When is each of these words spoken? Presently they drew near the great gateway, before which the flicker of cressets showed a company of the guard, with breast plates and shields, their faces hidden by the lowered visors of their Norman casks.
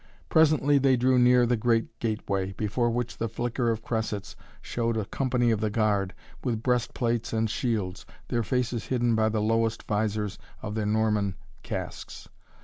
Presently 0.29 0.79
they 0.79 0.97
drew 0.97 1.19
near 1.19 1.45
the 1.45 1.55
great 1.55 1.99
gateway, 1.99 2.53
before 2.53 2.89
which 2.89 3.19
the 3.19 3.29
flicker 3.29 3.69
of 3.69 3.83
cressets 3.83 4.35
showed 4.59 4.97
a 4.97 5.05
company 5.05 5.51
of 5.51 5.61
the 5.61 5.69
guard, 5.69 6.15
with 6.43 6.63
breast 6.63 6.95
plates 6.95 7.33
and 7.33 7.47
shields, 7.47 8.03
their 8.27 8.41
faces 8.41 8.85
hidden 8.87 9.13
by 9.13 9.29
the 9.29 9.41
lowered 9.43 9.83
visors 9.87 10.39
of 10.63 10.73
their 10.73 10.87
Norman 10.87 11.35
casks. 11.61 12.27